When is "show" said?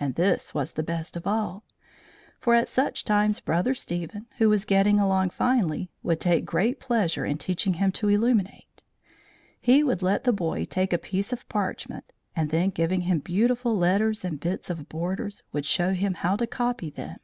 15.66-15.92